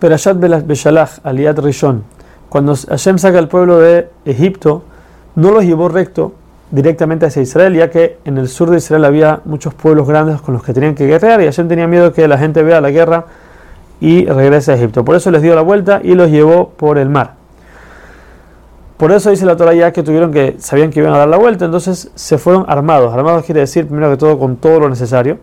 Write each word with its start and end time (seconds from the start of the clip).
Perashat 0.00 0.36
Beshalach, 0.66 1.20
Aliat 1.22 1.58
Rishon, 1.58 2.02
cuando 2.48 2.74
Hashem 2.74 3.18
saca 3.18 3.38
al 3.38 3.48
pueblo 3.48 3.78
de 3.78 4.08
Egipto, 4.24 4.82
no 5.36 5.52
los 5.52 5.64
llevó 5.64 5.88
recto 5.88 6.32
directamente 6.70 7.26
hacia 7.26 7.42
Israel, 7.42 7.74
ya 7.74 7.90
que 7.90 8.18
en 8.24 8.38
el 8.38 8.48
sur 8.48 8.70
de 8.70 8.78
Israel 8.78 9.04
había 9.04 9.40
muchos 9.44 9.74
pueblos 9.74 10.08
grandes 10.08 10.40
con 10.40 10.54
los 10.54 10.62
que 10.62 10.72
tenían 10.72 10.94
que 10.94 11.06
guerrear 11.06 11.40
y 11.42 11.44
Hashem 11.44 11.68
tenía 11.68 11.86
miedo 11.86 12.12
que 12.12 12.26
la 12.28 12.38
gente 12.38 12.62
vea 12.62 12.80
la 12.80 12.90
guerra 12.90 13.26
y 14.00 14.24
regrese 14.26 14.72
a 14.72 14.74
Egipto. 14.76 15.04
Por 15.04 15.16
eso 15.16 15.30
les 15.30 15.42
dio 15.42 15.54
la 15.54 15.62
vuelta 15.62 16.00
y 16.02 16.14
los 16.14 16.30
llevó 16.30 16.70
por 16.70 16.98
el 16.98 17.08
mar. 17.08 17.34
Por 18.96 19.12
eso 19.12 19.30
dice 19.30 19.46
la 19.46 19.56
Torah 19.56 19.74
ya 19.74 19.92
que 19.92 20.02
tuvieron 20.02 20.32
que, 20.32 20.56
sabían 20.58 20.90
que 20.90 21.00
iban 21.00 21.14
a 21.14 21.18
dar 21.18 21.28
la 21.28 21.38
vuelta, 21.38 21.64
entonces 21.64 22.10
se 22.14 22.38
fueron 22.38 22.64
armados. 22.68 23.12
Armados 23.14 23.44
quiere 23.44 23.60
decir, 23.60 23.86
primero 23.86 24.10
que 24.10 24.16
todo, 24.16 24.38
con 24.38 24.56
todo 24.56 24.80
lo 24.80 24.88
necesario, 24.88 25.38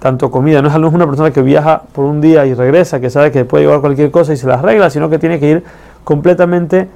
tanto 0.00 0.30
comida. 0.30 0.60
No 0.62 0.68
es 0.68 0.74
una 0.74 1.06
persona 1.06 1.30
que 1.30 1.42
viaja 1.42 1.82
por 1.92 2.04
un 2.04 2.20
día 2.20 2.46
y 2.46 2.54
regresa, 2.54 3.00
que 3.00 3.10
sabe 3.10 3.30
que 3.30 3.44
puede 3.44 3.64
llevar 3.64 3.80
cualquier 3.80 4.10
cosa 4.10 4.32
y 4.32 4.36
se 4.36 4.46
las 4.46 4.58
arregla, 4.58 4.90
sino 4.90 5.08
que 5.08 5.18
tiene 5.18 5.38
que 5.38 5.48
ir 5.48 5.64
completamente 6.02 6.88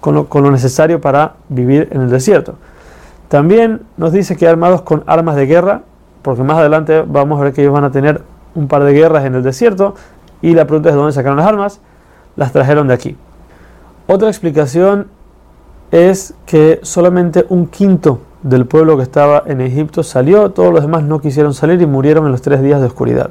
con 0.00 0.14
lo, 0.14 0.50
necesario 0.50 1.00
para 1.00 1.34
vivir 1.48 1.88
en 1.90 2.02
el 2.02 2.10
desierto. 2.10 2.54
También 3.28 3.82
nos 3.96 4.12
dice 4.12 4.36
que 4.36 4.46
armados 4.46 4.82
con 4.82 5.02
armas 5.06 5.36
de 5.36 5.46
guerra, 5.46 5.82
porque 6.22 6.42
más 6.42 6.58
adelante 6.58 7.02
vamos 7.06 7.40
a 7.40 7.44
ver 7.44 7.52
que 7.52 7.62
ellos 7.62 7.72
van 7.72 7.84
a 7.84 7.90
tener 7.90 8.22
un 8.54 8.68
par 8.68 8.84
de 8.84 8.92
guerras 8.92 9.24
en 9.24 9.34
el 9.34 9.42
desierto, 9.42 9.94
y 10.42 10.54
la 10.54 10.66
pregunta 10.66 10.90
es 10.90 10.94
de 10.94 10.98
dónde 10.98 11.12
sacaron 11.12 11.38
las 11.38 11.46
armas. 11.46 11.80
Las 12.36 12.52
trajeron 12.52 12.88
de 12.88 12.94
aquí. 12.94 13.16
Otra 14.06 14.28
explicación 14.28 15.08
es 15.90 16.34
que 16.46 16.80
solamente 16.82 17.44
un 17.48 17.66
quinto 17.66 18.20
del 18.42 18.66
pueblo 18.66 18.96
que 18.96 19.02
estaba 19.02 19.42
en 19.46 19.60
Egipto 19.60 20.02
salió, 20.02 20.50
todos 20.50 20.72
los 20.72 20.82
demás 20.82 21.02
no 21.02 21.20
quisieron 21.20 21.54
salir 21.54 21.80
y 21.80 21.86
murieron 21.86 22.26
en 22.26 22.32
los 22.32 22.42
tres 22.42 22.62
días 22.62 22.80
de 22.80 22.86
oscuridad. 22.86 23.30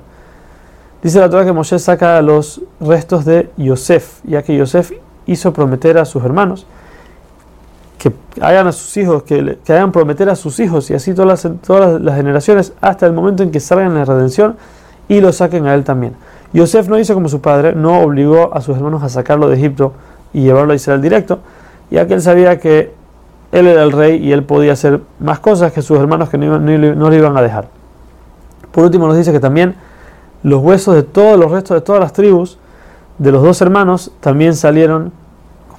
Dice 1.02 1.20
la 1.20 1.30
Torah 1.30 1.46
que 1.46 1.54
Moshe 1.54 1.80
saca 1.80 2.22
los 2.22 2.62
restos 2.80 3.26
de 3.26 3.50
Yosef, 3.58 4.20
ya 4.24 4.44
que 4.44 4.56
Yosef 4.56 4.92
hizo 5.26 5.54
prometer 5.54 5.98
a 5.98 6.06
sus 6.06 6.24
hermanos 6.24 6.66
que 7.98 8.14
hagan 8.40 8.68
a 8.68 8.72
sus 8.72 8.96
hijos, 8.96 9.24
que, 9.24 9.58
hagan 9.68 9.92
prometer 9.92 10.30
a 10.30 10.36
sus 10.36 10.60
hijos 10.60 10.90
y 10.90 10.94
así 10.94 11.14
todas 11.14 11.44
las, 11.44 11.62
todas 11.62 12.02
las 12.02 12.16
generaciones 12.16 12.74
hasta 12.80 13.06
el 13.06 13.14
momento 13.14 13.44
en 13.44 13.52
que 13.52 13.60
salgan 13.60 13.94
la 13.94 14.06
redención 14.06 14.56
y 15.10 15.20
lo 15.20 15.34
saquen 15.34 15.68
a 15.68 15.74
él 15.74 15.84
también. 15.84 16.16
Yosef 16.54 16.88
no 16.88 16.98
hizo 16.98 17.14
como 17.14 17.28
su 17.28 17.42
padre, 17.42 17.74
no 17.74 18.02
obligó 18.02 18.56
a 18.56 18.62
sus 18.62 18.78
hermanos 18.78 19.04
a 19.04 19.10
sacarlo 19.10 19.50
de 19.50 19.58
Egipto, 19.58 19.94
y 20.34 20.42
llevarlo 20.42 20.74
a 20.74 20.76
Israel 20.76 21.02
directo, 21.02 21.40
ya 21.90 22.08
que 22.08 22.14
él 22.14 22.22
sabía 22.22 22.60
que 22.60 22.94
él 23.52 23.68
era 23.68 23.84
el 23.84 23.92
rey 23.92 24.18
y 24.18 24.32
él 24.32 24.44
podía 24.44 24.74
hacer 24.74 25.02
más 25.20 25.40
cosas 25.40 25.72
que 25.72 25.82
sus 25.82 26.00
hermanos 26.00 26.30
que 26.30 26.38
no, 26.38 26.60
no, 26.60 27.10
le 27.10 27.18
iban 27.18 27.36
a 27.38 27.42
dejar. 27.42 27.68
Por 28.72 28.84
último 28.84 29.08
nos 29.08 29.18
dice 29.18 29.32
que 29.32 29.40
también 29.40 29.76
los 30.44 30.62
huesos 30.62 30.96
de 30.96 31.04
todos 31.04 31.38
los 31.40 31.52
restos 31.52 31.76
de 31.76 31.82
todas 31.82 32.00
las 32.00 32.14
tribus 32.14 32.58
de 33.18 33.32
los 33.32 33.44
dos 33.44 33.62
hermanos 33.62 34.12
también 34.22 34.56
salieron 34.56 35.12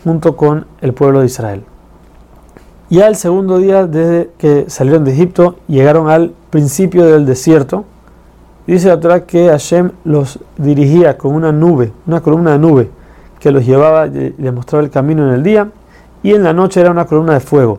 junto 0.04 0.36
con 0.36 0.66
el 0.80 0.92
pueblo 0.92 1.20
de 1.20 1.26
Israel. 1.26 1.64
Ya 2.90 3.06
el 3.06 3.14
segundo 3.14 3.58
día 3.58 3.86
desde 3.86 4.30
que 4.36 4.68
salieron 4.68 5.04
de 5.04 5.12
Egipto 5.12 5.56
llegaron 5.68 6.10
al 6.10 6.34
principio 6.50 7.06
del 7.06 7.24
desierto. 7.24 7.84
Dice 8.66 8.88
la 8.88 8.98
Torah 8.98 9.26
que 9.26 9.48
Hashem 9.48 9.92
los 10.04 10.40
dirigía 10.58 11.16
con 11.16 11.34
una 11.34 11.52
nube, 11.52 11.92
una 12.06 12.20
columna 12.20 12.52
de 12.52 12.58
nube 12.58 12.90
que 13.38 13.52
los 13.52 13.64
llevaba 13.64 14.06
y 14.06 14.34
les 14.36 14.52
mostraba 14.52 14.84
el 14.84 14.90
camino 14.90 15.26
en 15.26 15.34
el 15.34 15.42
día, 15.42 15.68
y 16.22 16.34
en 16.34 16.42
la 16.42 16.52
noche 16.52 16.80
era 16.80 16.90
una 16.90 17.06
columna 17.06 17.34
de 17.34 17.40
fuego. 17.40 17.78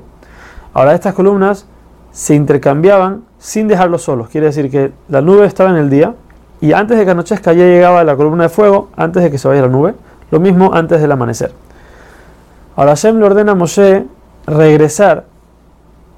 Ahora 0.74 0.94
estas 0.94 1.14
columnas 1.14 1.66
se 2.12 2.36
intercambiaban 2.36 3.24
sin 3.40 3.68
dejarlos 3.68 4.04
solos, 4.04 4.30
quiere 4.30 4.48
decir 4.48 4.70
que 4.70 4.92
la 5.10 5.22
nube 5.22 5.46
estaba 5.46 5.70
en 5.70 5.78
el 5.78 5.90
día, 5.90 6.16
y 6.62 6.74
antes 6.74 6.98
de 6.98 7.06
que 7.06 7.12
anochezca 7.12 7.54
ya 7.54 7.66
llegaba 7.66 8.04
la 8.04 8.16
columna 8.16 8.44
de 8.44 8.50
fuego, 8.50 8.90
antes 8.96 9.24
de 9.24 9.32
que 9.32 9.38
se 9.38 9.48
vaya 9.48 9.62
la 9.62 9.68
nube, 9.68 9.96
lo 10.30 10.40
mismo 10.40 10.74
antes 10.74 11.02
del 11.02 11.12
amanecer. 11.12 11.52
Ahora 12.76 12.92
Hashem 12.92 13.18
le 13.20 13.26
ordena 13.26 13.54
a 13.54 13.56
Moshe 13.56 14.06
regresar 14.46 15.26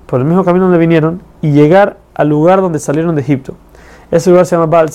por 0.06 0.20
el 0.20 0.26
mismo 0.26 0.44
camino 0.44 0.66
donde 0.66 0.78
vinieron 0.78 1.22
y 1.42 1.52
llegar 1.52 1.98
al 2.14 2.30
lugar 2.30 2.62
donde 2.62 2.80
salieron 2.80 3.16
de 3.16 3.22
Egipto. 3.22 3.56
Ese 4.12 4.30
lugar 4.30 4.46
se 4.46 4.56
llama 4.56 4.68
Baal 4.68 4.92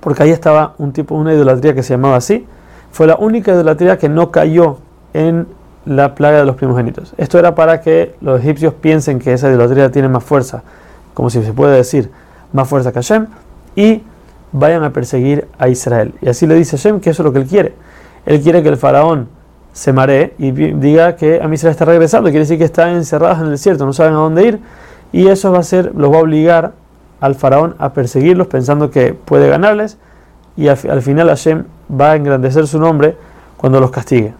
porque 0.00 0.22
ahí 0.22 0.30
estaba 0.30 0.74
un 0.78 0.92
tipo, 0.92 1.14
una 1.14 1.32
idolatría 1.32 1.74
que 1.74 1.82
se 1.82 1.94
llamaba 1.94 2.16
así, 2.16 2.46
fue 2.90 3.06
la 3.06 3.16
única 3.16 3.52
idolatría 3.52 3.98
que 3.98 4.08
no 4.08 4.30
cayó 4.30 4.78
en 5.12 5.46
la 5.88 6.14
plaga 6.14 6.38
de 6.38 6.44
los 6.44 6.56
primogénitos. 6.56 7.14
Esto 7.16 7.38
era 7.38 7.54
para 7.54 7.80
que 7.80 8.14
los 8.20 8.40
egipcios 8.40 8.74
piensen 8.74 9.18
que 9.18 9.32
esa 9.32 9.48
idolatría 9.48 9.90
tiene 9.90 10.08
más 10.08 10.22
fuerza, 10.22 10.62
como 11.14 11.30
si 11.30 11.42
se 11.42 11.52
puede 11.54 11.76
decir, 11.76 12.10
más 12.52 12.68
fuerza 12.68 12.92
que 12.92 12.96
Hashem, 12.96 13.26
y 13.74 14.02
vayan 14.52 14.84
a 14.84 14.92
perseguir 14.92 15.48
a 15.58 15.68
Israel. 15.68 16.14
Y 16.20 16.28
así 16.28 16.46
le 16.46 16.54
dice 16.56 16.76
Hashem 16.76 17.00
que 17.00 17.10
eso 17.10 17.22
es 17.22 17.24
lo 17.24 17.32
que 17.32 17.38
él 17.38 17.46
quiere. 17.46 17.74
Él 18.26 18.42
quiere 18.42 18.62
que 18.62 18.68
el 18.68 18.76
faraón 18.76 19.28
se 19.72 19.94
maree 19.94 20.34
y 20.38 20.50
diga 20.50 21.16
que 21.16 21.40
a 21.40 21.54
Israel 21.54 21.70
está 21.72 21.86
regresando, 21.86 22.28
quiere 22.28 22.40
decir 22.40 22.58
que 22.58 22.64
están 22.64 22.90
encerrados 22.90 23.38
en 23.38 23.44
el 23.46 23.50
desierto, 23.52 23.86
no 23.86 23.94
saben 23.94 24.12
a 24.12 24.16
dónde 24.16 24.46
ir, 24.46 24.60
y 25.10 25.28
eso 25.28 25.50
va 25.52 25.60
a 25.60 25.62
ser, 25.62 25.94
los 25.94 26.12
va 26.12 26.18
a 26.18 26.20
obligar 26.20 26.72
al 27.20 27.34
faraón 27.34 27.76
a 27.78 27.94
perseguirlos 27.94 28.46
pensando 28.46 28.90
que 28.90 29.14
puede 29.14 29.48
ganarles, 29.48 29.96
y 30.54 30.68
al, 30.68 30.78
al 30.90 31.00
final 31.00 31.28
Hashem 31.28 31.64
va 31.98 32.12
a 32.12 32.16
engrandecer 32.16 32.66
su 32.66 32.78
nombre 32.78 33.16
cuando 33.56 33.80
los 33.80 33.90
castigue. 33.90 34.34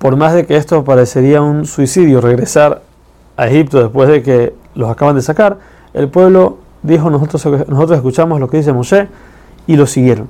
Por 0.00 0.16
más 0.16 0.32
de 0.32 0.46
que 0.46 0.56
esto 0.56 0.82
parecería 0.82 1.42
un 1.42 1.66
suicidio, 1.66 2.22
regresar 2.22 2.80
a 3.36 3.48
Egipto 3.48 3.82
después 3.82 4.08
de 4.08 4.22
que 4.22 4.54
los 4.74 4.88
acaban 4.88 5.14
de 5.14 5.20
sacar, 5.20 5.58
el 5.92 6.08
pueblo 6.08 6.56
dijo, 6.82 7.10
nosotros, 7.10 7.68
nosotros 7.68 7.98
escuchamos 7.98 8.40
lo 8.40 8.48
que 8.48 8.56
dice 8.56 8.72
Moshe 8.72 9.08
y 9.66 9.76
lo 9.76 9.86
siguieron. 9.86 10.28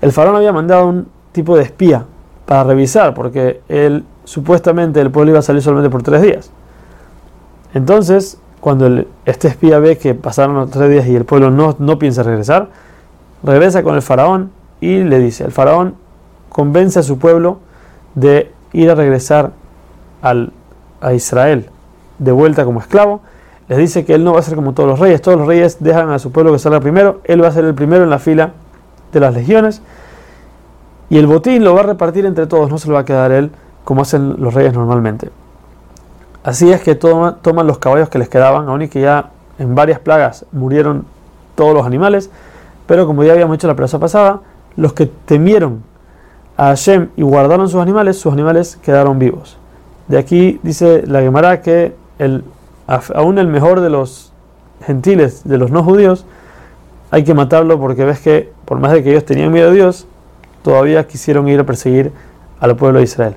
El 0.00 0.12
faraón 0.12 0.36
había 0.36 0.52
mandado 0.52 0.86
un 0.86 1.08
tipo 1.32 1.56
de 1.56 1.64
espía 1.64 2.04
para 2.44 2.62
revisar, 2.62 3.12
porque 3.12 3.60
él, 3.68 4.04
supuestamente 4.22 5.00
el 5.00 5.10
pueblo 5.10 5.32
iba 5.32 5.40
a 5.40 5.42
salir 5.42 5.62
solamente 5.62 5.90
por 5.90 6.04
tres 6.04 6.22
días. 6.22 6.52
Entonces, 7.74 8.38
cuando 8.60 9.04
este 9.24 9.48
espía 9.48 9.80
ve 9.80 9.98
que 9.98 10.14
pasaron 10.14 10.54
los 10.54 10.70
tres 10.70 10.90
días 10.90 11.08
y 11.08 11.16
el 11.16 11.24
pueblo 11.24 11.50
no, 11.50 11.74
no 11.80 11.98
piensa 11.98 12.22
regresar, 12.22 12.68
regresa 13.42 13.82
con 13.82 13.96
el 13.96 14.02
faraón 14.02 14.52
y 14.80 14.98
le 15.02 15.18
dice, 15.18 15.42
el 15.42 15.50
faraón 15.50 15.96
convence 16.50 17.00
a 17.00 17.02
su 17.02 17.18
pueblo 17.18 17.58
de 18.14 18.54
ir 18.72 18.90
a 18.90 18.94
regresar 18.94 19.52
al, 20.22 20.52
a 21.00 21.12
Israel 21.12 21.70
de 22.18 22.32
vuelta 22.32 22.64
como 22.64 22.80
esclavo, 22.80 23.20
les 23.68 23.78
dice 23.78 24.04
que 24.04 24.14
él 24.14 24.24
no 24.24 24.32
va 24.32 24.40
a 24.40 24.42
ser 24.42 24.54
como 24.54 24.74
todos 24.74 24.88
los 24.88 24.98
reyes, 24.98 25.20
todos 25.20 25.38
los 25.38 25.46
reyes 25.46 25.78
dejan 25.80 26.10
a 26.10 26.18
su 26.18 26.30
pueblo 26.30 26.52
que 26.52 26.58
salga 26.58 26.80
primero, 26.80 27.20
él 27.24 27.42
va 27.42 27.48
a 27.48 27.52
ser 27.52 27.64
el 27.64 27.74
primero 27.74 28.04
en 28.04 28.10
la 28.10 28.18
fila 28.18 28.52
de 29.12 29.20
las 29.20 29.34
legiones. 29.34 29.82
Y 31.08 31.18
el 31.18 31.26
botín 31.26 31.64
lo 31.64 31.74
va 31.74 31.80
a 31.80 31.84
repartir 31.84 32.26
entre 32.26 32.46
todos, 32.46 32.70
no 32.70 32.78
se 32.78 32.88
lo 32.88 32.94
va 32.94 33.00
a 33.00 33.04
quedar 33.04 33.32
él 33.32 33.50
como 33.84 34.02
hacen 34.02 34.36
los 34.38 34.54
reyes 34.54 34.72
normalmente. 34.72 35.30
Así 36.44 36.70
es 36.70 36.80
que 36.80 36.94
toman 36.94 37.66
los 37.66 37.78
caballos 37.78 38.08
que 38.08 38.18
les 38.18 38.28
quedaban, 38.28 38.68
aun 38.68 38.82
y 38.82 38.88
que 38.88 39.00
ya 39.00 39.30
en 39.58 39.74
varias 39.74 39.98
plagas 39.98 40.44
murieron 40.52 41.04
todos 41.56 41.74
los 41.74 41.86
animales, 41.86 42.30
pero 42.86 43.06
como 43.06 43.24
ya 43.24 43.32
habíamos 43.32 43.56
hecho 43.56 43.66
la 43.66 43.74
plaza 43.74 43.98
pasada, 43.98 44.40
los 44.76 44.92
que 44.92 45.06
temieron 45.06 45.82
a 46.56 46.66
Hashem 46.66 47.08
y 47.16 47.22
guardaron 47.22 47.68
sus 47.68 47.80
animales, 47.80 48.18
sus 48.18 48.32
animales 48.32 48.78
quedaron 48.82 49.18
vivos. 49.18 49.58
De 50.08 50.18
aquí 50.18 50.60
dice 50.62 51.02
la 51.06 51.20
Gemara 51.20 51.60
que 51.60 51.94
aún 53.14 53.38
el 53.38 53.46
mejor 53.48 53.80
de 53.80 53.90
los 53.90 54.32
gentiles, 54.84 55.42
de 55.44 55.58
los 55.58 55.70
no 55.70 55.82
judíos, 55.82 56.24
hay 57.10 57.24
que 57.24 57.34
matarlo 57.34 57.78
porque 57.78 58.04
ves 58.04 58.20
que 58.20 58.52
por 58.64 58.78
más 58.78 58.92
de 58.92 59.02
que 59.02 59.10
ellos 59.10 59.24
tenían 59.24 59.52
miedo 59.52 59.70
a 59.70 59.72
Dios, 59.72 60.06
todavía 60.62 61.06
quisieron 61.06 61.48
ir 61.48 61.60
a 61.60 61.64
perseguir 61.64 62.12
al 62.60 62.76
pueblo 62.76 62.98
de 62.98 63.04
Israel. 63.04 63.36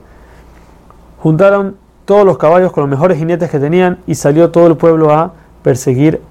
Juntaron 1.19 1.75
todos 2.05 2.25
los 2.25 2.37
caballos 2.37 2.71
con 2.71 2.81
los 2.81 2.89
mejores 2.89 3.17
jinetes 3.17 3.49
que 3.49 3.59
tenían 3.59 3.99
y 4.07 4.15
salió 4.15 4.49
todo 4.49 4.67
el 4.67 4.77
pueblo 4.77 5.11
a 5.11 5.33
perseguir 5.61 6.21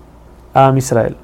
a 0.55 0.73
Israel. 0.77 1.17